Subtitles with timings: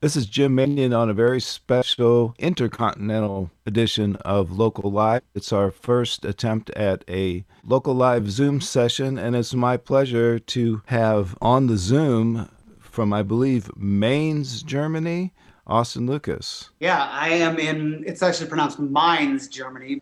[0.00, 5.22] This is Jim Manion on a very special intercontinental edition of Local Live.
[5.34, 10.82] It's our first attempt at a Local Live Zoom session, and it's my pleasure to
[10.86, 12.48] have on the Zoom
[12.78, 15.34] from, I believe, Mainz, Germany,
[15.66, 16.70] Austin Lucas.
[16.78, 20.00] Yeah, I am in, it's actually pronounced Mainz, Germany.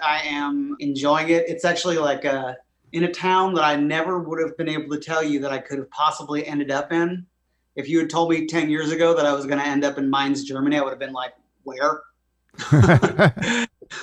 [0.00, 1.48] I am enjoying it.
[1.48, 2.58] It's actually like a,
[2.92, 5.58] in a town that I never would have been able to tell you that I
[5.58, 7.26] could have possibly ended up in
[7.76, 9.98] if you had told me 10 years ago that I was going to end up
[9.98, 12.02] in Mainz, Germany, I would have been like, where?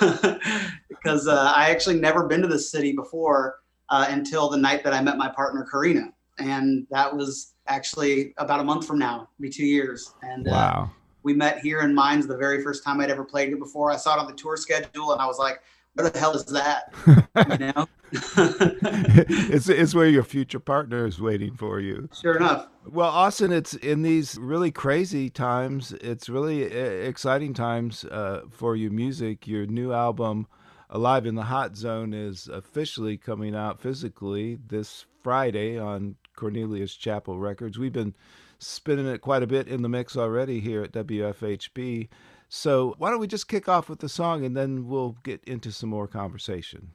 [0.88, 4.92] because uh, I actually never been to this city before uh, until the night that
[4.92, 6.12] I met my partner, Karina.
[6.38, 10.14] And that was actually about a month from now, be two years.
[10.22, 10.86] And uh,
[11.22, 13.90] we met here in Mainz the very first time I'd ever played it before.
[13.90, 15.60] I saw it on the tour schedule and I was like,
[15.94, 16.92] what the hell is that?
[17.06, 17.88] you know?
[18.12, 22.08] it's it's where your future partner is waiting for you.
[22.12, 22.68] Sure enough.
[22.86, 25.92] Well, Austin, it's in these really crazy times.
[26.00, 29.46] It's really uh, exciting times uh, for your music.
[29.46, 30.48] Your new album,
[30.88, 37.38] Alive in the Hot Zone, is officially coming out physically this Friday on Cornelius Chapel
[37.38, 37.78] Records.
[37.78, 38.14] We've been
[38.58, 42.08] spinning it quite a bit in the mix already here at WFHB.
[42.52, 45.70] So why don't we just kick off with the song and then we'll get into
[45.70, 46.90] some more conversation.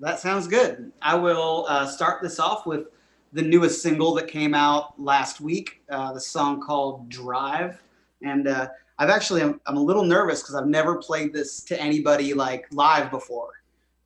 [0.00, 0.90] That sounds good.
[1.00, 2.88] I will uh, start this off with
[3.32, 7.80] the newest single that came out last week, uh, the song called Drive.
[8.22, 11.80] And uh, I've actually, I'm, I'm a little nervous because I've never played this to
[11.80, 13.50] anybody like live before.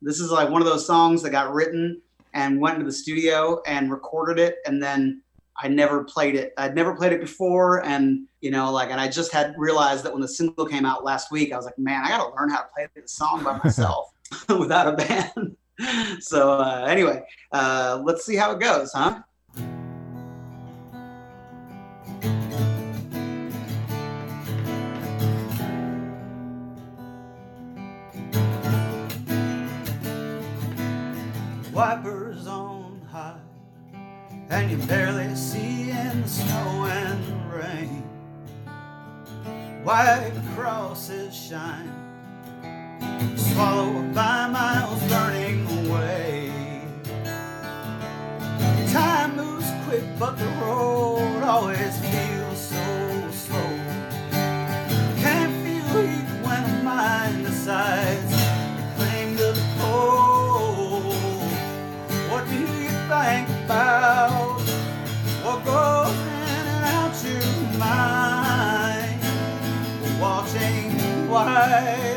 [0.03, 1.99] This is like one of those songs that got written
[2.35, 5.23] and went into the studio and recorded it and then
[5.59, 6.53] I never played it.
[6.57, 10.13] I'd never played it before, and you know, like, and I just had realized that
[10.13, 12.49] when the single came out last week, I was like, man, I got to learn
[12.49, 14.13] how to play the song by myself
[14.49, 15.55] without a band.
[16.19, 19.21] so uh, anyway, uh, let's see how it goes, huh?
[39.87, 41.89] White crosses shine,
[43.37, 46.51] swallowed by miles burning away.
[48.91, 52.36] Time moves quick, but the road always feels
[71.37, 72.16] Watching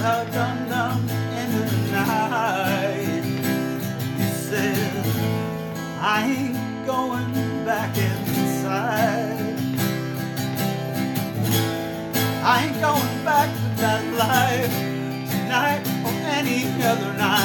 [0.00, 3.24] Into the night.
[4.16, 5.06] He says,
[6.00, 7.32] I ain't going
[7.64, 9.56] back inside.
[12.44, 14.74] I ain't going back to that life
[15.30, 17.37] tonight or any other night.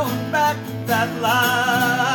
[0.00, 0.56] down back
[0.86, 2.09] that line.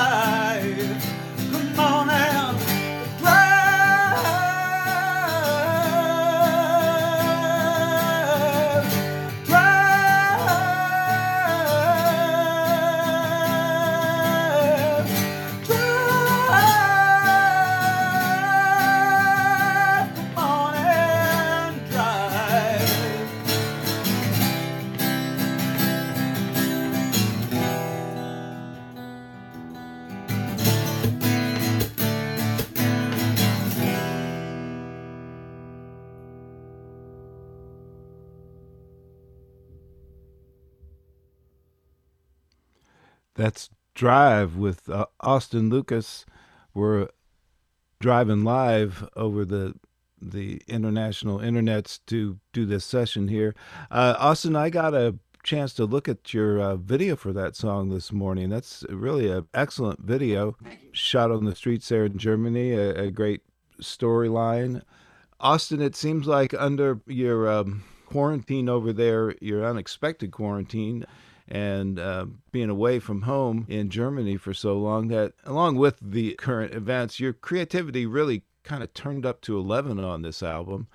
[43.35, 46.25] That's Drive with uh, Austin Lucas.
[46.73, 47.07] We're
[47.99, 49.75] driving live over the
[50.21, 53.53] the international internets to do this session here.
[53.91, 57.89] Uh, Austin, I got a chance to look at your uh, video for that song
[57.89, 58.49] this morning.
[58.49, 60.57] That's really an excellent video,
[60.91, 62.71] shot on the streets there in Germany.
[62.71, 63.41] A, a great
[63.81, 64.81] storyline.
[65.39, 71.05] Austin, it seems like under your um, quarantine over there, your unexpected quarantine,
[71.47, 76.33] and uh, being away from home in Germany for so long, that along with the
[76.36, 80.88] current events, your creativity really kind of turned up to 11 on this album.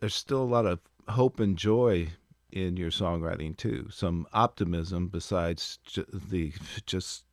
[0.00, 2.08] There's still a lot of hope and joy
[2.52, 3.88] in your songwriting too.
[3.90, 6.52] Some optimism besides ju- the
[6.86, 7.24] just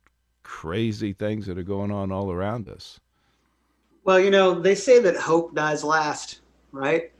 [0.42, 2.98] crazy things that are going on all around us.
[4.04, 6.40] Well, you know, they say that hope dies last,
[6.72, 7.12] right?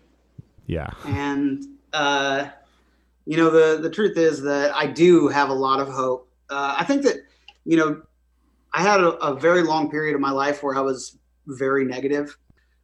[0.66, 0.90] Yeah.
[1.05, 2.48] And uh,
[3.26, 6.28] you know, the the truth is that I do have a lot of hope.
[6.50, 7.16] Uh, I think that
[7.64, 8.02] you know,
[8.74, 12.36] I had a, a, very long period of my life where I was very negative.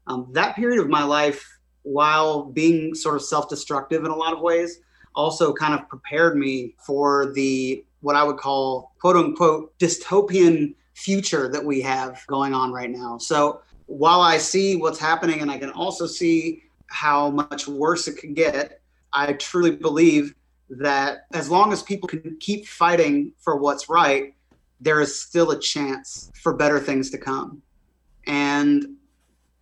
[0.06, 1.44] Um, that period of my life,
[1.82, 4.78] while being sort of self-destructive in a lot of ways,
[5.14, 11.48] also kind of prepared me for the what I would call quote unquote dystopian future
[11.48, 13.18] that we have going on right now.
[13.18, 18.14] So while I see what's happening and I can also see how much worse it
[18.18, 18.77] could get,
[19.12, 20.34] I truly believe
[20.70, 24.34] that as long as people can keep fighting for what's right,
[24.80, 27.62] there is still a chance for better things to come.
[28.26, 28.96] And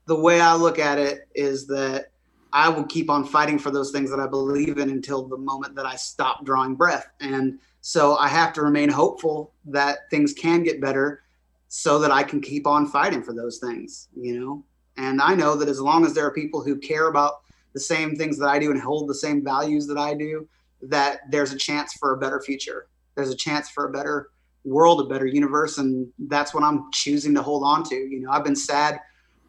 [0.06, 2.10] the way I look at it is that
[2.52, 5.74] I will keep on fighting for those things that I believe in until the moment
[5.76, 7.10] that I stop drawing breath.
[7.20, 11.22] And so I have to remain hopeful that things can get better
[11.68, 14.64] so that I can keep on fighting for those things, you know?
[14.96, 17.42] And I know that as long as there are people who care about
[17.76, 20.48] the same things that I do and hold the same values that I do,
[20.80, 22.86] that there's a chance for a better future.
[23.14, 24.30] There's a chance for a better
[24.64, 25.76] world, a better universe.
[25.76, 27.94] And that's what I'm choosing to hold on to.
[27.94, 28.98] You know, I've been sad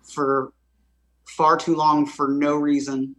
[0.04, 0.52] for
[1.26, 3.16] far too long for no reason.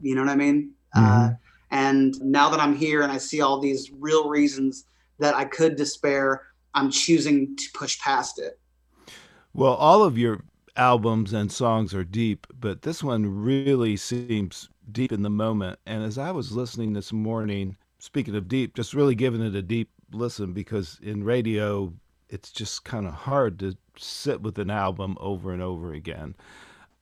[0.00, 0.72] You know what I mean?
[0.92, 1.26] Uh, mm-hmm.
[1.26, 1.36] Uh,
[1.70, 4.86] and now that I'm here and I see all these real reasons
[5.20, 6.42] that I could despair,
[6.74, 8.58] I'm choosing to push past it.
[9.54, 10.42] Well, all of your
[10.78, 15.78] albums and songs are deep, but this one really seems deep in the moment.
[15.84, 19.62] And as I was listening this morning, speaking of deep, just really giving it a
[19.62, 21.92] deep listen because in radio,
[22.30, 26.34] it's just kind of hard to sit with an album over and over again.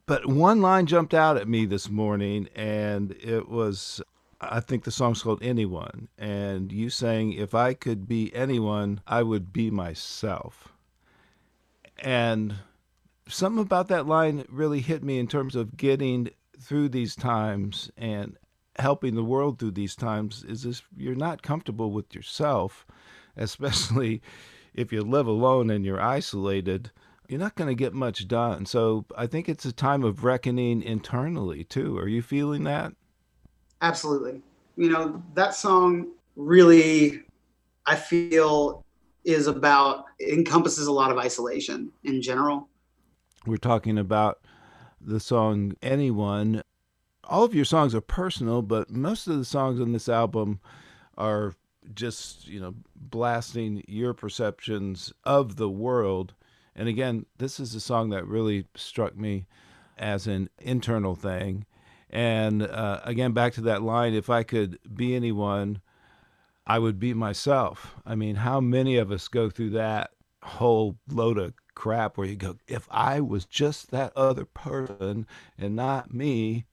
[0.07, 4.01] But one line jumped out at me this morning, and it was
[4.41, 6.09] I think the song's called Anyone.
[6.19, 10.73] And you saying, if I could be anyone, I would be myself.
[11.99, 12.57] And
[13.29, 16.31] something about that line really hit me in terms of getting
[16.61, 18.37] through these times and
[18.79, 22.87] helping the world through these times is this you're not comfortable with yourself,
[23.37, 24.23] especially
[24.75, 26.91] if you live alone and you're isolated
[27.29, 28.67] you're not going to get much done.
[28.67, 31.99] So I think it's a time of reckoning internally too.
[31.99, 32.93] Are you feeling that?
[33.83, 34.43] Absolutely.
[34.77, 37.23] You know, that song really,
[37.87, 38.85] I feel,
[39.25, 42.69] is about, encompasses a lot of isolation in general.
[43.47, 44.41] We're talking about
[45.01, 46.63] the song Anyone.
[47.25, 50.61] All of your songs are personal, but most of the songs on this album
[51.17, 51.55] are
[51.95, 56.35] just, you know, blasting your perceptions of the world
[56.77, 59.47] and again, this is a song that really struck me
[59.97, 61.65] as an internal thing.
[62.11, 65.81] And uh, again, back to that line if I could be anyone,
[66.67, 67.97] I would be myself.
[68.05, 70.11] I mean, how many of us go through that
[70.43, 75.77] whole load of crap where you go, if I was just that other person and
[75.77, 76.67] not me,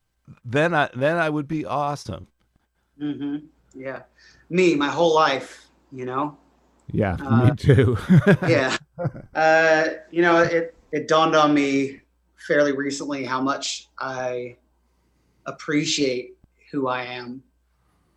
[0.44, 2.26] then I then I would be awesome.
[3.00, 3.46] Mm-hmm.
[3.74, 4.02] Yeah,
[4.50, 6.36] me, my whole life, you know.
[6.92, 7.96] Yeah, uh, me too.
[8.48, 8.76] yeah,
[9.34, 12.00] uh, you know, it it dawned on me
[12.46, 14.56] fairly recently how much I
[15.46, 16.36] appreciate
[16.72, 17.42] who I am,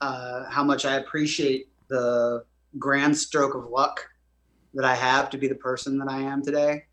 [0.02, 2.44] uh, how much I appreciate the
[2.80, 4.08] grand stroke of luck
[4.78, 6.86] that I have to be the person that I am today.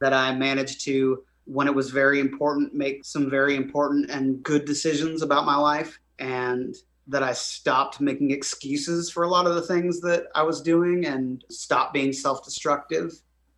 [0.00, 4.64] That I managed to, when it was very important, make some very important and good
[4.64, 6.74] decisions about my life, and
[7.06, 11.04] that I stopped making excuses for a lot of the things that I was doing
[11.04, 13.12] and stopped being self destructive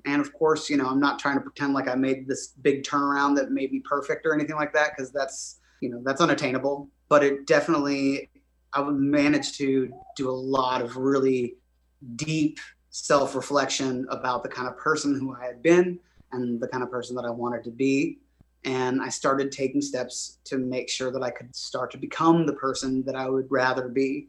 [0.06, 2.82] and of course, you know, I'm not trying to pretend like I made this big
[2.82, 6.88] turnaround that made me perfect or anything like that, because that's, you know, that's unattainable.
[7.08, 8.30] But it definitely,
[8.72, 11.56] I managed to do a lot of really
[12.16, 12.58] deep
[12.94, 15.98] self reflection about the kind of person who I had been
[16.30, 18.20] and the kind of person that I wanted to be.
[18.64, 22.52] And I started taking steps to make sure that I could start to become the
[22.52, 24.28] person that I would rather be.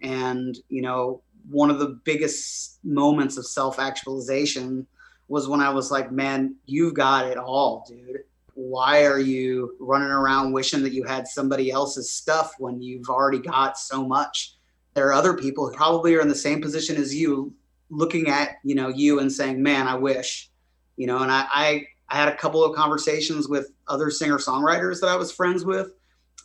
[0.00, 1.20] And, you know,
[1.50, 4.86] one of the biggest moments of self actualization
[5.28, 8.24] was when I was like, man, you've got it all, dude.
[8.54, 13.40] Why are you running around wishing that you had somebody else's stuff when you've already
[13.40, 14.56] got so much?
[14.94, 17.52] There are other people who probably are in the same position as you,
[17.90, 20.50] looking at you know you and saying, "Man, I wish,"
[20.96, 21.18] you know.
[21.18, 25.16] And I, I, I had a couple of conversations with other singer songwriters that I
[25.16, 25.92] was friends with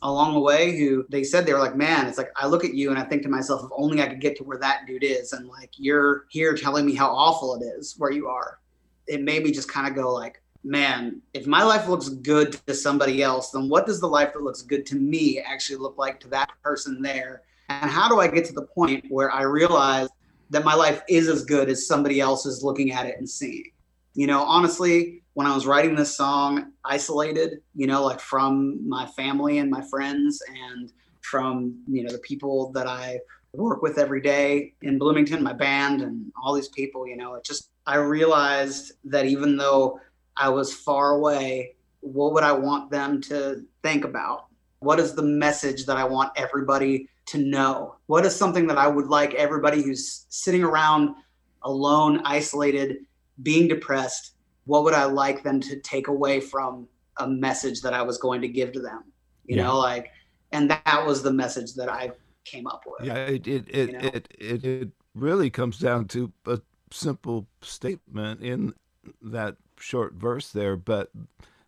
[0.02, 2.74] along the way who they said they were like, man, it's like I look at
[2.74, 5.04] you and I think to myself, if only I could get to where that dude
[5.04, 8.58] is, and like you're here telling me how awful it is where you are.
[9.06, 12.74] It made me just kind of go like, man, if my life looks good to
[12.74, 16.20] somebody else, then what does the life that looks good to me actually look like
[16.20, 17.42] to that person there?
[17.68, 20.08] And how do I get to the point where I realize
[20.52, 23.70] that my life is as good as somebody else is looking at it and seeing?
[24.14, 29.06] You know, honestly, when I was writing this song, isolated, you know, like from my
[29.06, 30.92] family and my friends and
[31.22, 33.20] from, you know, the people that I
[33.54, 37.44] work with every day in Bloomington, my band and all these people, you know, it
[37.44, 40.00] just, I realized that even though
[40.36, 44.46] I was far away, what would I want them to think about?
[44.80, 47.96] What is the message that I want everybody to know?
[48.06, 51.14] What is something that I would like everybody who's sitting around
[51.62, 52.98] alone, isolated,
[53.42, 54.32] being depressed,
[54.64, 58.40] what would I like them to take away from a message that I was going
[58.42, 59.04] to give to them?
[59.46, 59.64] You yeah.
[59.64, 60.10] know, like,
[60.52, 62.12] and that was the message that I
[62.44, 63.06] came up with.
[63.06, 64.08] Yeah, it it it, you know?
[64.08, 66.60] it, it, it really comes down to a
[66.90, 68.74] simple statement in
[69.22, 71.10] that short verse there, but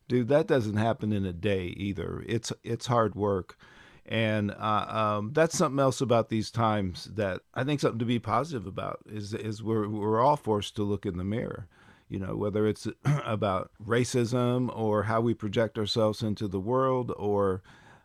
[0.09, 2.23] dude, that doesn't happen in a day either.
[2.26, 3.56] It's it's hard work.
[4.07, 4.87] And uh,
[5.19, 9.01] um, that's something else about these times that I think something to be positive about
[9.07, 11.69] is is we're we're all forced to look in the mirror
[12.09, 12.87] you know, whether it's
[13.25, 17.63] about racism or how we project ourselves into the world or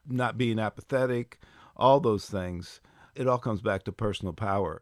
[0.07, 1.39] not being apathetic,
[1.75, 2.81] all those things,
[3.15, 4.81] it all comes back to personal power.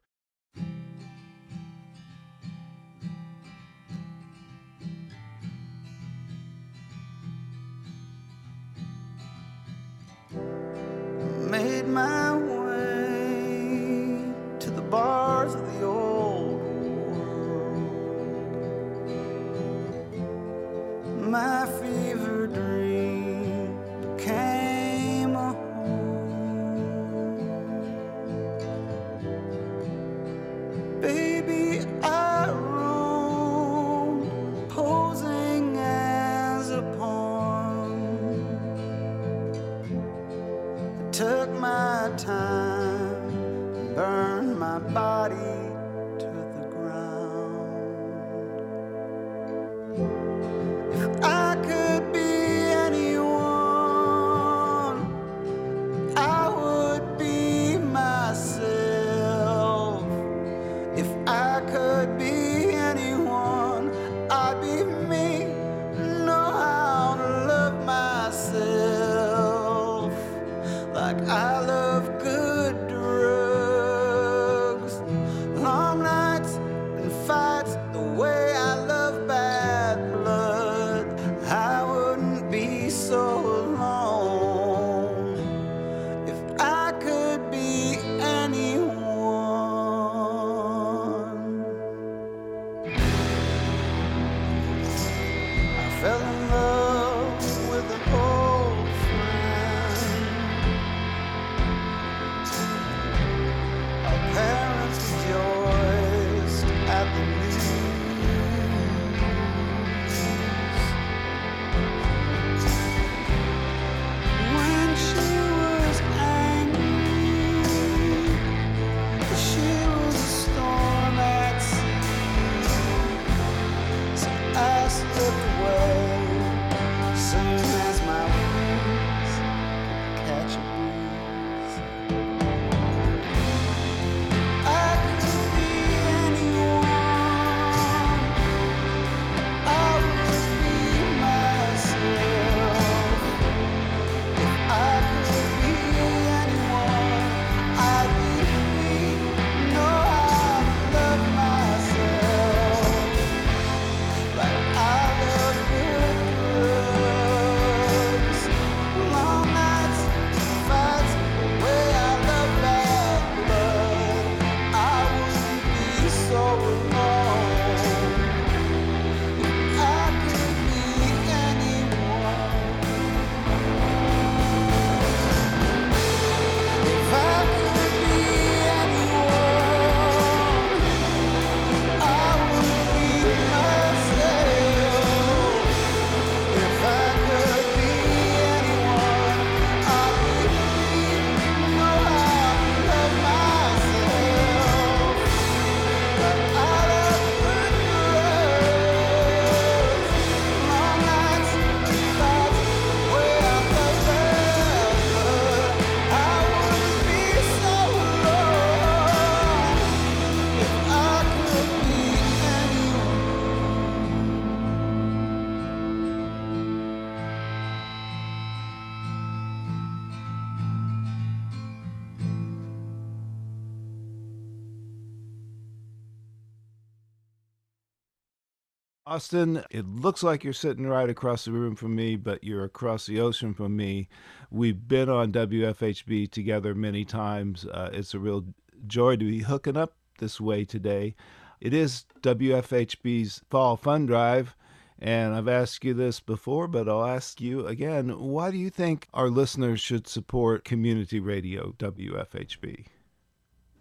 [229.17, 233.07] Austin, it looks like you're sitting right across the room from me, but you're across
[233.07, 234.07] the ocean from me.
[234.51, 237.65] We've been on WFHB together many times.
[237.65, 238.45] Uh, it's a real
[238.85, 241.15] joy to be hooking up this way today.
[241.59, 244.55] It is WFHB's Fall Fund Drive.
[244.99, 248.19] And I've asked you this before, but I'll ask you again.
[248.19, 252.85] Why do you think our listeners should support community radio, WFHB?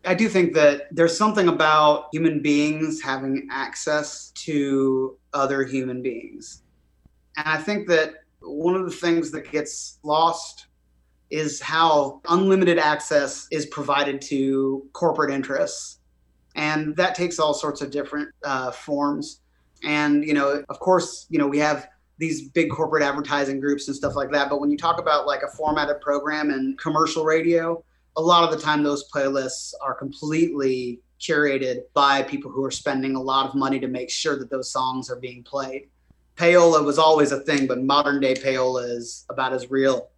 [0.07, 6.63] I do think that there's something about human beings having access to other human beings.
[7.37, 10.69] And I think that one of the things that gets lost
[11.31, 15.99] is how unlimited access is provided to corporate interests.
[16.55, 19.41] And that takes all sorts of different uh, forms.
[19.83, 23.97] And, you know, of course, you know, we have these big corporate advertising groups and
[23.97, 24.49] stuff like that.
[24.49, 27.85] But when you talk about like a formatted program and commercial radio,
[28.17, 33.15] a lot of the time those playlists are completely curated by people who are spending
[33.15, 35.89] a lot of money to make sure that those songs are being played.
[36.37, 40.11] Payola was always a thing, but modern day payola is about as real.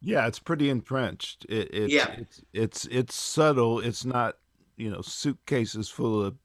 [0.00, 1.46] Yeah, it's pretty entrenched.
[1.48, 3.80] It, it's, yeah, it's it's it's subtle.
[3.80, 4.36] It's not
[4.76, 6.36] you know suitcases full of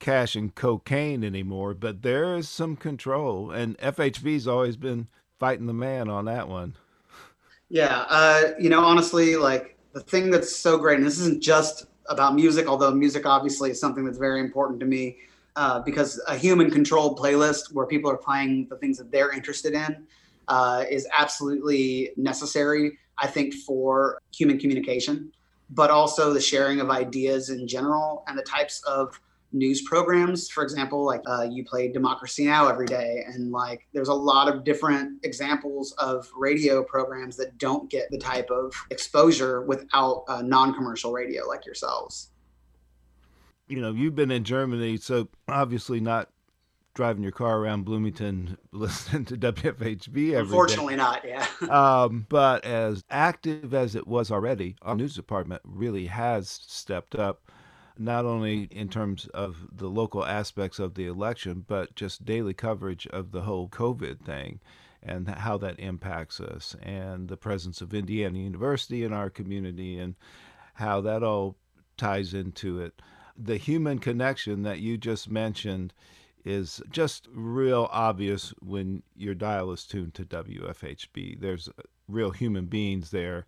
[0.00, 5.06] cash and cocaine anymore, but there is some control, and FHB's always been
[5.38, 6.76] fighting the man on that one.
[7.68, 11.86] Yeah, uh, you know, honestly, like the thing that's so great, and this isn't just
[12.08, 15.16] about music, although music obviously is something that's very important to me,
[15.56, 19.74] uh, because a human controlled playlist where people are playing the things that they're interested
[19.74, 20.06] in
[20.48, 25.32] uh, is absolutely necessary, I think, for human communication,
[25.70, 29.20] but also the sharing of ideas in general and the types of
[29.52, 30.48] news programs.
[30.48, 32.68] For example like uh, you play democracy now!
[32.68, 37.90] every day and like there's a lot of different examples of radio programs that don't
[37.90, 42.30] get the type of exposure without uh, non-commercial radio like yourselves.
[43.68, 46.28] You know you've been in germany so obviously not
[46.94, 50.98] driving your car around bloomington listening to wfhb every unfortunately day.
[50.98, 51.46] not yeah.
[51.70, 57.50] Um, but as active as it was already our news department really has stepped up
[58.00, 63.06] not only in terms of the local aspects of the election, but just daily coverage
[63.08, 64.58] of the whole COVID thing
[65.02, 70.14] and how that impacts us, and the presence of Indiana University in our community, and
[70.74, 71.56] how that all
[71.96, 73.00] ties into it.
[73.36, 75.92] The human connection that you just mentioned
[76.42, 81.40] is just real obvious when your dial is tuned to WFHB.
[81.40, 81.68] There's
[82.08, 83.44] real human beings there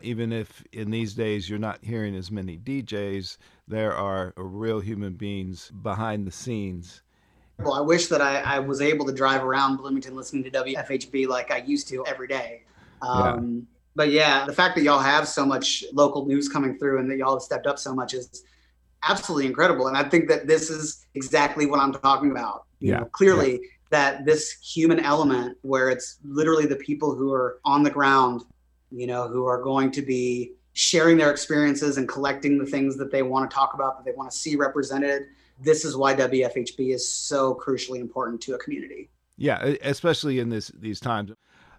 [0.00, 3.36] even if in these days you're not hearing as many DJs,
[3.68, 7.02] there are real human beings behind the scenes.
[7.58, 11.26] Well, I wish that I, I was able to drive around Bloomington listening to WFHB
[11.26, 12.62] like I used to every day.
[13.02, 13.74] Um, yeah.
[13.96, 17.18] But yeah, the fact that y'all have so much local news coming through and that
[17.18, 18.44] y'all have stepped up so much is
[19.08, 19.88] absolutely incredible.
[19.88, 22.66] And I think that this is exactly what I'm talking about.
[22.78, 22.98] You yeah.
[23.00, 23.58] know, clearly yeah.
[23.90, 28.44] that this human element where it's literally the people who are on the ground
[28.90, 33.10] you know, who are going to be sharing their experiences and collecting the things that
[33.10, 35.26] they want to talk about, that they want to see represented.
[35.60, 39.10] This is why WFHB is so crucially important to a community.
[39.36, 41.32] Yeah, especially in this these times.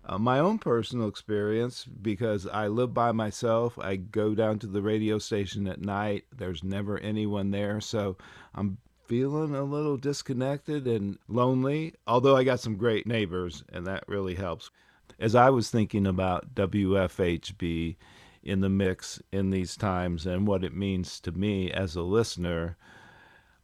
[0.03, 4.81] Uh, my own personal experience, because I live by myself, I go down to the
[4.81, 6.25] radio station at night.
[6.35, 8.17] There's never anyone there, so
[8.53, 11.93] I'm feeling a little disconnected and lonely.
[12.05, 14.71] Although I got some great neighbors, and that really helps
[15.19, 17.95] as I was thinking about WFHB
[18.43, 22.77] in the mix in these times and what it means to me as a listener,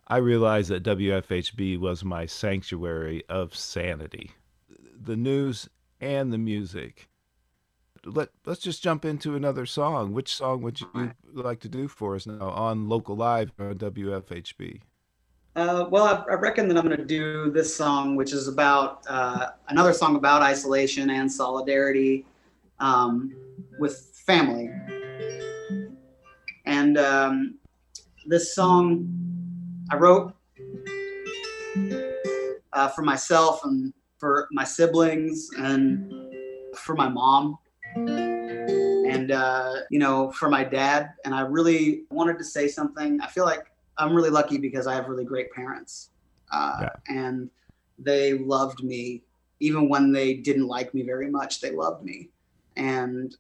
[0.08, 4.32] I realized that WFHB was my sanctuary of sanity.
[4.70, 7.10] The news and the music.
[8.06, 10.14] Let, let's just jump into another song.
[10.14, 14.82] Which song would you like to do for us now on Local Live on WFHB?
[15.56, 19.04] Uh, well, I, I, reckon that I'm going to do this song, which is about
[19.08, 22.26] uh, another song about isolation and solidarity
[22.80, 23.36] um,
[23.80, 24.70] with family.
[26.66, 27.58] And um,
[28.26, 29.08] this song
[29.92, 30.34] I wrote
[32.74, 36.34] uh, for myself and for my siblings and
[36.76, 37.58] for my mom
[37.96, 43.28] and uh, you know for my dad and i really wanted to say something i
[43.28, 46.10] feel like I'm really lucky because I have really great parents,
[46.52, 46.90] uh, yeah.
[47.08, 47.50] and
[47.98, 49.24] they loved me
[49.62, 51.62] even when they didn't like me very much.
[51.62, 52.30] They loved me,
[52.76, 53.36] and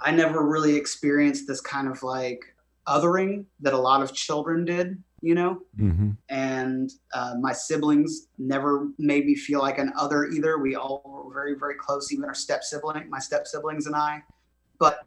[0.00, 2.54] I never really experienced this kind of like
[2.86, 5.62] othering that a lot of children did, you know.
[5.78, 6.10] Mm-hmm.
[6.28, 10.58] And uh, my siblings never made me feel like an other either.
[10.58, 14.22] We all were very, very close, even our step sibling, my step siblings and I.
[14.78, 15.00] But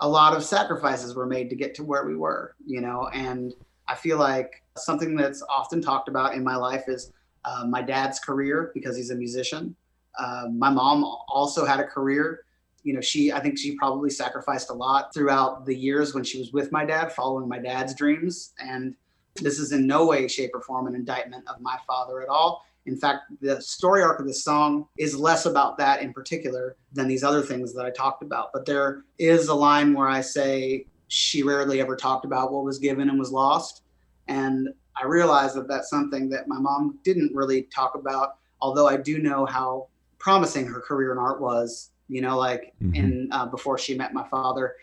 [0.00, 3.54] a lot of sacrifices were made to get to where we were, you know, and
[3.86, 7.12] I feel like something that's often talked about in my life is
[7.44, 9.76] uh, my dad's career because he's a musician.
[10.18, 12.44] Uh, my mom also had a career.
[12.84, 16.38] You know, she I think she probably sacrificed a lot throughout the years when she
[16.38, 18.52] was with my dad, following my dad's dreams.
[18.58, 18.94] And
[19.36, 22.64] this is in no way, shape, or form an indictment of my father at all.
[22.86, 27.08] In fact, the story arc of the song is less about that in particular than
[27.08, 28.52] these other things that I talked about.
[28.52, 32.78] But there is a line where I say she rarely ever talked about what was
[32.78, 33.82] given and was lost.
[34.28, 34.68] And
[35.00, 39.18] I realized that that's something that my mom didn't really talk about, although I do
[39.18, 42.94] know how promising her career in art was, you know, like mm-hmm.
[42.94, 44.74] in uh, before she met my father,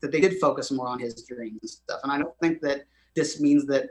[0.00, 2.00] that they did focus more on his dreams and stuff.
[2.02, 2.84] And I don't think that
[3.14, 3.90] this means that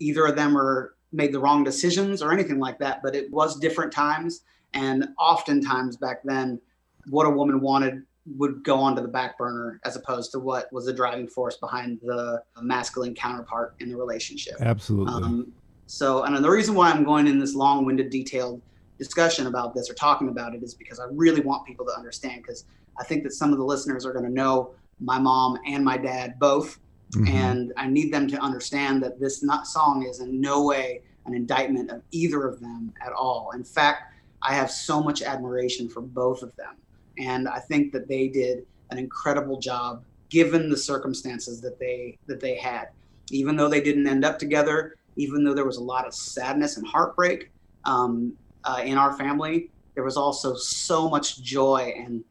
[0.00, 3.58] either of them are made the wrong decisions or anything like that, but it was
[3.58, 4.42] different times.
[4.74, 6.60] And oftentimes back then,
[7.08, 8.02] what a woman wanted
[8.36, 12.00] would go onto the back burner as opposed to what was the driving force behind
[12.02, 14.56] the masculine counterpart in the relationship.
[14.60, 15.14] Absolutely.
[15.14, 15.52] Um,
[15.86, 18.60] so, and the reason why I'm going in this long winded, detailed
[18.98, 22.42] discussion about this or talking about it is because I really want people to understand
[22.42, 22.64] because
[22.98, 25.98] I think that some of the listeners are going to know my mom and my
[25.98, 26.78] dad both
[27.12, 27.36] Mm-hmm.
[27.36, 31.34] And I need them to understand that this not song is in no way an
[31.34, 33.52] indictment of either of them at all.
[33.54, 36.76] In fact, I have so much admiration for both of them.
[37.18, 42.40] And I think that they did an incredible job given the circumstances that they that
[42.40, 42.88] they had.
[43.30, 46.76] Even though they didn't end up together, even though there was a lot of sadness
[46.76, 47.50] and heartbreak
[47.84, 51.94] um, uh, in our family, there was also so much joy.
[51.96, 52.24] And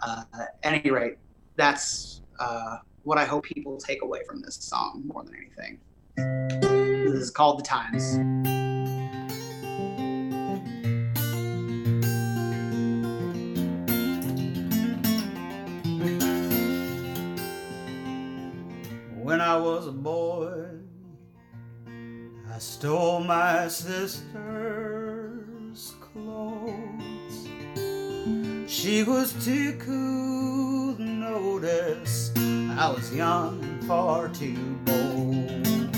[0.00, 1.18] uh, at any rate,
[1.56, 5.78] that's uh, what I hope people take away from this song more than anything.
[6.16, 8.16] This is called The Times.
[19.22, 20.64] When I was a boy,
[22.52, 25.11] I stole my sister's
[26.12, 27.48] clothes.
[28.66, 35.96] She was too cool to notice I was young and far too bold.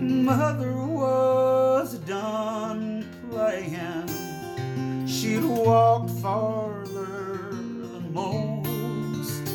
[0.00, 5.06] Mother was done playing.
[5.06, 9.48] She'd walked farther than most,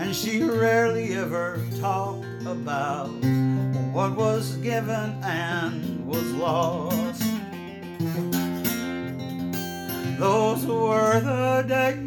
[0.00, 3.10] and she rarely ever talked about
[3.96, 7.22] what was given and was lost.
[10.18, 12.06] Those were the days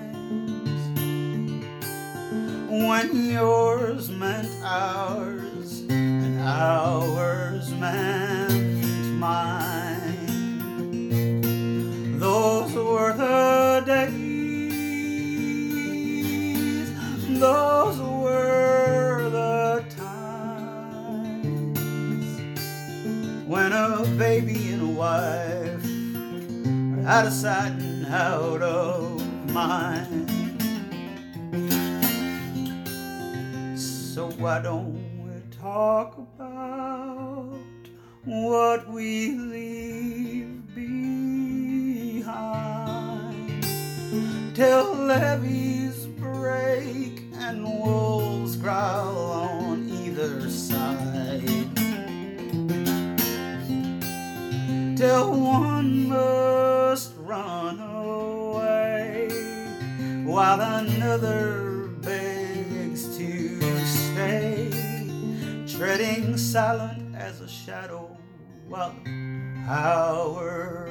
[2.71, 8.20] when yours meant ours and ours meant
[27.11, 30.31] out of sight and out of mind.
[33.77, 37.59] So why don't we talk about
[38.25, 40.73] what we leave
[42.23, 42.27] behind?
[44.55, 45.80] Till levees
[68.71, 69.11] while the
[69.69, 70.89] hour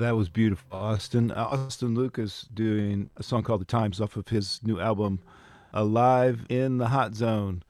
[0.00, 1.30] that was beautiful, Austin.
[1.30, 5.20] Uh, Austin Lucas doing a song called "The Times" off of his new album,
[5.72, 7.62] "Alive in the Hot Zone."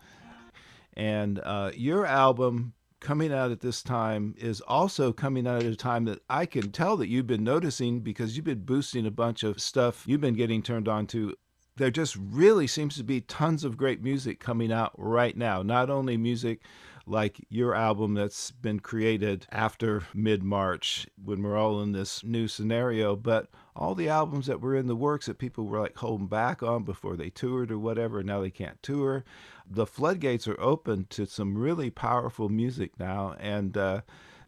[0.95, 5.77] And uh, your album coming out at this time is also coming out at a
[5.77, 9.43] time that I can tell that you've been noticing because you've been boosting a bunch
[9.43, 11.35] of stuff you've been getting turned on to.
[11.77, 15.62] There just really seems to be tons of great music coming out right now.
[15.62, 16.61] Not only music
[17.11, 22.46] like your album that's been created after mid March when we're all in this new
[22.46, 26.29] scenario, but all the albums that were in the works that people were like holding
[26.29, 29.25] back on before they toured or whatever, now they can't tour.
[29.68, 34.03] The floodgates are open to some really powerful music now, and uh,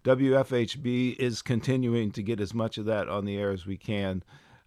[0.05, 4.23] WFHB is continuing to get as much of that on the air as we can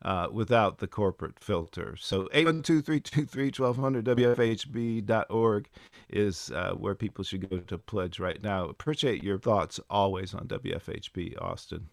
[0.05, 1.95] uh, without the corporate filter.
[1.99, 5.67] So 812-323-1200 WFHB.org
[6.09, 8.65] is uh, where people should go to pledge right now.
[8.65, 11.87] Appreciate your thoughts always on WFHB, Austin.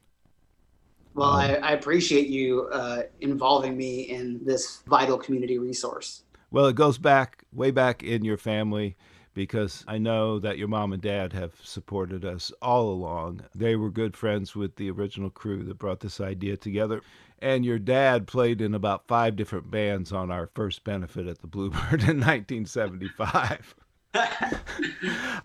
[1.15, 6.25] Well, um, I, I, appreciate you uh, involving me in this vital community resource.
[6.51, 8.97] Well, it goes back way back in your family
[9.35, 13.43] because I know that your mom and dad have supported us all along.
[13.55, 17.03] They were good friends with the original crew that brought this idea together
[17.43, 21.49] and your dad played in about five different bands on our first benefit at the
[21.49, 23.75] Bluebird in 1975.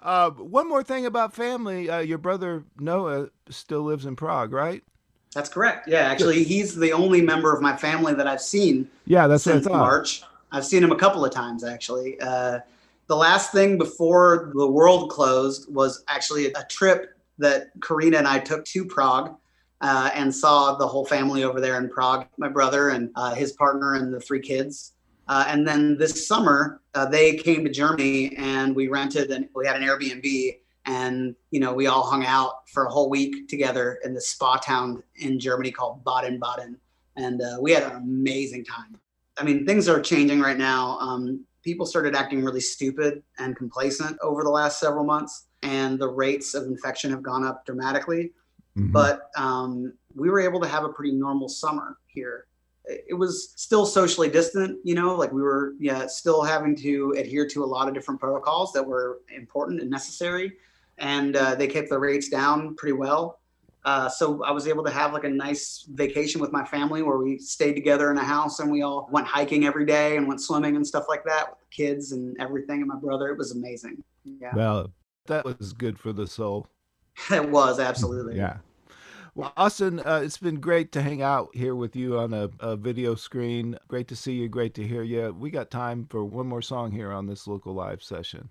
[0.04, 4.84] uh, one more thing about family uh, your brother Noah still lives in Prague, right?
[5.34, 5.88] That's correct.
[5.88, 8.90] Yeah, actually, he's the only member of my family that I've seen.
[9.06, 10.22] Yeah, that's since March.
[10.52, 12.20] I've seen him a couple of times actually.
[12.20, 12.60] Uh,
[13.08, 18.40] the last thing before the world closed was actually a trip that Karina and I
[18.40, 19.36] took to Prague
[19.82, 23.54] uh, and saw the whole family over there in Prague, my brother and uh, his
[23.54, 24.94] partner and the three kids.
[25.28, 29.66] Uh, and then this summer, uh, they came to Germany and we rented and we
[29.68, 34.00] had an Airbnb and you know we all hung out for a whole week together
[34.04, 36.78] in the spa town in Germany called Baden-Baden,
[37.18, 38.98] and uh, we had an amazing time.
[39.38, 40.98] I mean, things are changing right now.
[41.00, 46.08] Um, people started acting really stupid and complacent over the last several months, and the
[46.08, 48.32] rates of infection have gone up dramatically.
[48.78, 48.94] Mm-hmm.
[48.94, 52.48] But um, we were able to have a pretty normal summer here.
[52.86, 57.46] It was still socially distant, you know, like we were, yeah, still having to adhere
[57.50, 60.54] to a lot of different protocols that were important and necessary.
[60.98, 63.42] And uh, they kept the rates down pretty well.
[63.88, 67.20] Uh, so I was able to have like a nice vacation with my family where
[67.20, 70.42] we stayed together in a house and we all went hiking every day and went
[70.42, 73.30] swimming and stuff like that with the kids and everything and my brother.
[73.30, 74.04] It was amazing.
[74.26, 74.54] Yeah.
[74.54, 74.92] Well,
[75.28, 76.68] that was good for the soul.
[77.32, 78.36] it was absolutely.
[78.36, 78.58] Yeah.
[79.36, 82.76] Well, Austin, uh, it's been great to hang out here with you on a, a,
[82.76, 83.78] video screen.
[83.88, 84.50] Great to see you.
[84.50, 85.34] Great to hear you.
[85.40, 88.50] We got time for one more song here on this local live session.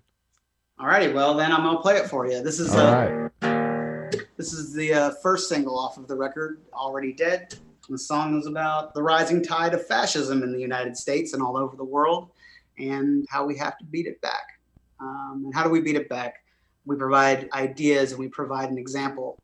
[0.79, 1.13] All righty.
[1.13, 2.41] Well, then I'm gonna play it for you.
[2.41, 3.66] This is uh, right.
[4.37, 7.55] This is the uh, first single off of the record, "Already Dead."
[7.89, 11.57] The song is about the rising tide of fascism in the United States and all
[11.57, 12.29] over the world,
[12.77, 14.59] and how we have to beat it back.
[14.99, 16.35] Um, and how do we beat it back?
[16.85, 19.37] We provide ideas and we provide an example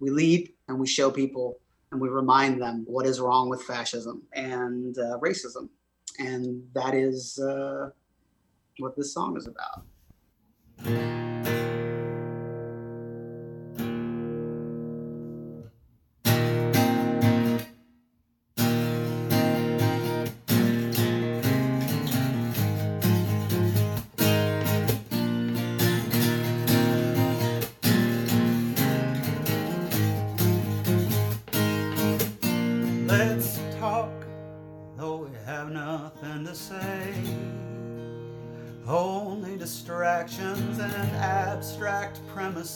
[0.00, 1.58] we lead and we show people
[1.90, 5.68] and we remind them what is wrong with fascism and uh, racism.
[6.18, 7.90] And that is uh,
[8.78, 11.27] what this song is about.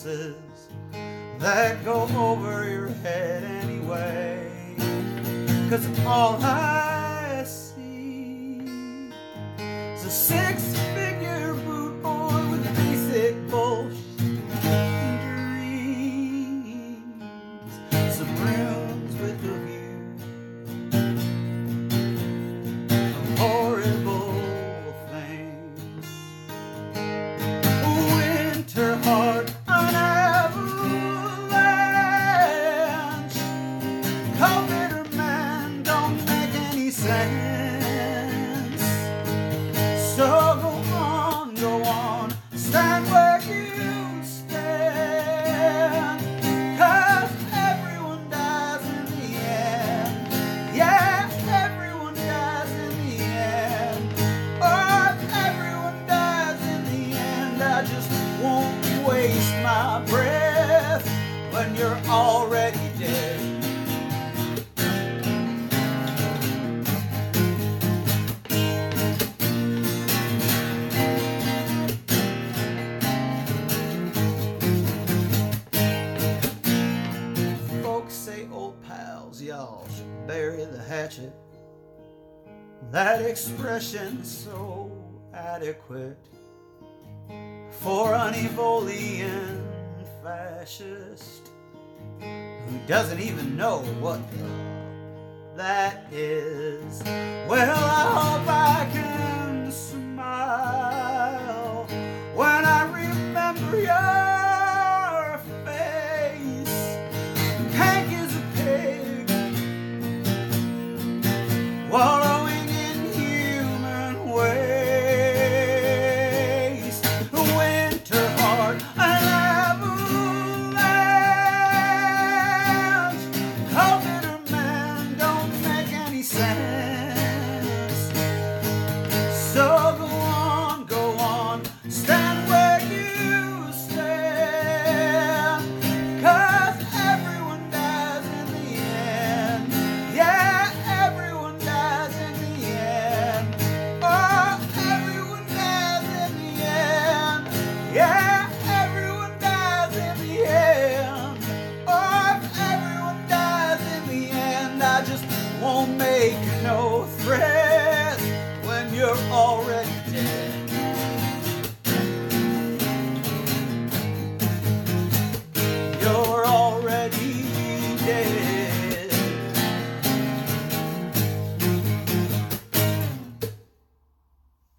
[0.03, 4.51] That go over your head anyway.
[5.69, 6.72] Cause all I
[80.93, 81.33] hatchet.
[82.91, 84.91] That expression so
[85.33, 86.23] adequate
[87.81, 89.63] for an Evolian
[90.21, 91.49] fascist
[92.19, 94.21] who doesn't even know what
[95.55, 97.01] that is.
[97.49, 98.32] Well, I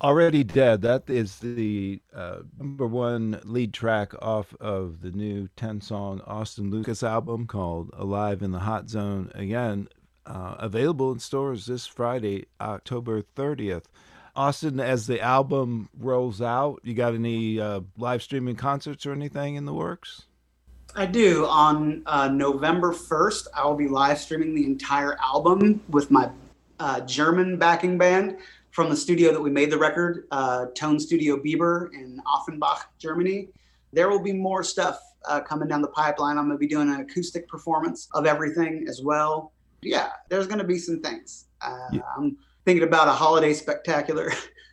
[0.05, 5.81] Already Dead, that is the uh, number one lead track off of the new 10
[5.81, 9.33] song Austin Lucas album called Alive in the Hot Zone.
[9.35, 9.89] Again,
[10.27, 13.85] uh, available in stores this Friday, October 30th.
[14.37, 19.55] Austin, as the album rolls out, you got any uh, live streaming concerts or anything
[19.55, 20.27] in the works?
[20.95, 21.47] I do.
[21.47, 26.29] On uh, November 1st, I will be live streaming the entire album with my
[26.79, 28.37] uh, German backing band
[28.75, 33.49] from the studio that we made the record, uh, Tone Studio Bieber in Offenbach, Germany.
[33.93, 36.39] There will be more stuff uh, coming down the pipeline.
[36.39, 39.53] I'm going to be doing an acoustic performance of everything as well.
[39.81, 41.47] Yeah, there's going to be some things.
[41.61, 42.01] Uh, Yeah.
[42.19, 44.33] I'm thinking about a holiday spectacular,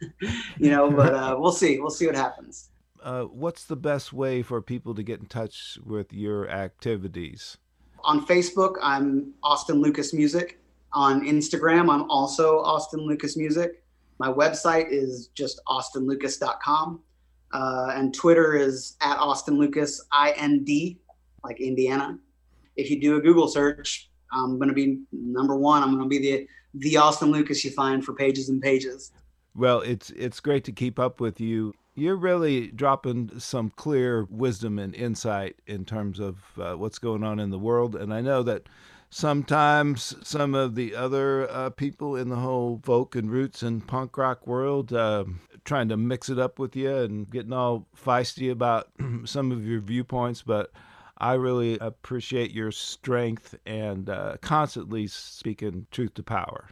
[0.58, 1.80] you know, but uh, we'll see.
[1.80, 2.70] We'll see what happens.
[3.04, 7.58] Uh, what's the best way for people to get in touch with your activities?
[8.04, 10.58] On Facebook, I'm Austin Lucas Music.
[10.94, 13.82] On Instagram, I'm also Austin Lucas Music.
[14.22, 17.00] My website is just austinlucas.com.
[17.52, 20.70] Uh, and Twitter is at Austin Lucas, IND,
[21.44, 22.20] like Indiana.
[22.76, 25.82] If you do a Google search, I'm going to be number one.
[25.82, 29.12] I'm going to be the, the Austin Lucas you find for pages and pages.
[29.56, 31.74] Well, it's it's great to keep up with you.
[31.96, 37.40] You're really dropping some clear wisdom and insight in terms of uh, what's going on
[37.40, 38.70] in the world, and I know that
[39.12, 44.18] sometimes some of the other uh, people in the whole folk and roots and punk
[44.18, 45.26] rock world uh,
[45.66, 48.88] trying to mix it up with you and getting all feisty about
[49.26, 50.72] some of your viewpoints, but
[51.18, 56.70] I really appreciate your strength and uh, constantly speaking truth to power.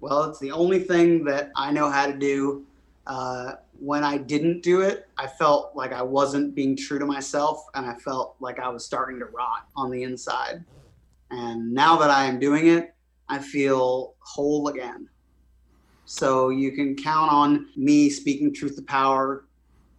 [0.00, 2.64] Well, it's the only thing that I know how to do.
[3.06, 7.64] Uh, when I didn't do it, I felt like I wasn't being true to myself
[7.74, 10.64] and I felt like I was starting to rot on the inside.
[11.30, 12.94] And now that I am doing it,
[13.28, 15.08] I feel whole again.
[16.04, 19.46] So you can count on me speaking truth to power.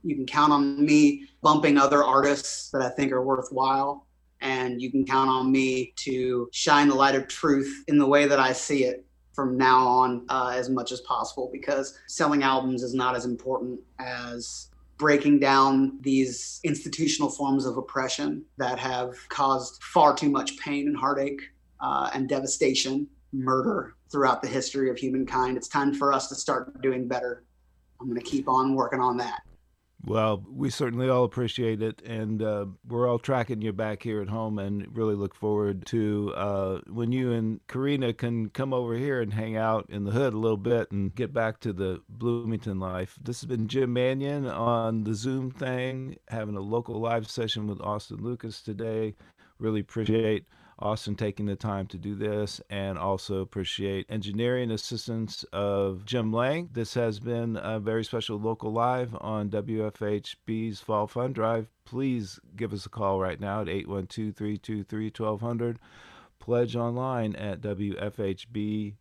[0.03, 4.07] You can count on me bumping other artists that I think are worthwhile.
[4.39, 8.25] And you can count on me to shine the light of truth in the way
[8.28, 12.82] that I see it from now on uh, as much as possible because selling albums
[12.82, 19.81] is not as important as breaking down these institutional forms of oppression that have caused
[19.83, 21.41] far too much pain and heartache
[21.79, 25.57] uh, and devastation, murder throughout the history of humankind.
[25.57, 27.43] It's time for us to start doing better.
[27.99, 29.41] I'm going to keep on working on that.
[30.08, 34.30] Well, we certainly all appreciate it, and uh, we're all tracking you back here at
[34.30, 39.20] home, and really look forward to uh, when you and Karina can come over here
[39.20, 42.80] and hang out in the hood a little bit and get back to the Bloomington
[42.80, 43.20] life.
[43.22, 47.82] This has been Jim Manion on the Zoom thing, having a local live session with
[47.82, 49.14] Austin Lucas today.
[49.60, 50.45] Really appreciate
[50.80, 56.69] Austin taking the time to do this and also appreciate engineering assistance of Jim Lang.
[56.71, 61.67] This has been a very special local live on WFHB's Fall Fund Drive.
[61.84, 65.80] Please give us a call right now at 812 323 1200.
[66.39, 68.93] Pledge online at WFHB.org.